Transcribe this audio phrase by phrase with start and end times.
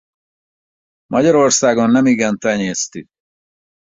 [1.05, 3.07] Magyarországon nemigen tenyésztik.